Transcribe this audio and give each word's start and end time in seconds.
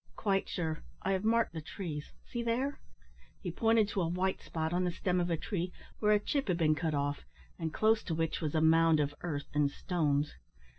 "Quite 0.15 0.49
sure. 0.49 0.81
I 1.03 1.11
have 1.11 1.23
marked 1.23 1.53
the 1.53 1.61
trees. 1.61 2.11
See 2.25 2.41
there!" 2.41 2.79
He 3.39 3.51
pointed 3.51 3.87
to 3.89 4.01
a 4.01 4.07
white 4.07 4.41
spot 4.41 4.73
on 4.73 4.83
the 4.83 4.91
stem 4.91 5.19
of 5.19 5.29
a 5.29 5.37
tree, 5.37 5.71
where 5.99 6.11
a 6.11 6.19
chip 6.19 6.47
had 6.47 6.57
been 6.57 6.73
cut 6.73 6.95
off, 6.95 7.23
and 7.59 7.71
close 7.71 8.01
to 8.05 8.15
which 8.15 8.41
was 8.41 8.55
a 8.55 8.61
mound 8.61 8.99
of 8.99 9.13
earth 9.21 9.45
and 9.53 9.69
stones. 9.69 10.33